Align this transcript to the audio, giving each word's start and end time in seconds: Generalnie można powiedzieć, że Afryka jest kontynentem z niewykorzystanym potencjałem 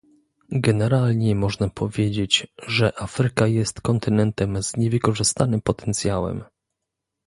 Generalnie 0.55 1.35
można 1.35 1.69
powiedzieć, 1.69 2.47
że 2.67 3.01
Afryka 3.01 3.47
jest 3.47 3.81
kontynentem 3.81 4.63
z 4.63 4.77
niewykorzystanym 4.77 5.61
potencjałem 5.61 6.43